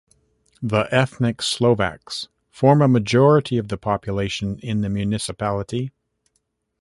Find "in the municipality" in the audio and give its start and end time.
4.57-5.91